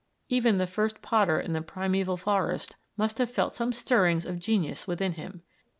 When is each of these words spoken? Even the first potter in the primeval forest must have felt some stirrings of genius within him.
Even 0.29 0.57
the 0.57 0.65
first 0.65 1.03
potter 1.03 1.39
in 1.39 1.53
the 1.53 1.61
primeval 1.61 2.17
forest 2.17 2.75
must 2.97 3.19
have 3.19 3.29
felt 3.29 3.53
some 3.53 3.71
stirrings 3.71 4.25
of 4.25 4.39
genius 4.39 4.87
within 4.87 5.11
him. 5.11 5.43